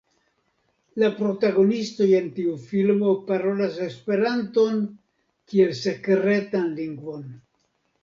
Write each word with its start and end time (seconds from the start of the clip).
La 1.03 1.09
protagonistoj 1.19 2.07
en 2.21 2.31
tiu 2.39 2.55
filmo 2.71 3.13
parolas 3.29 3.79
Esperanton 3.91 4.83
kiel 5.53 5.81
sekretan 5.85 6.77
lingvon. 6.83 7.27